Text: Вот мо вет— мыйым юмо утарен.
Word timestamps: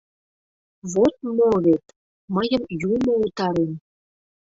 Вот 0.93 1.13
мо 1.35 1.49
вет— 1.65 1.85
мыйым 2.35 2.63
юмо 2.93 3.13
утарен. 3.25 3.71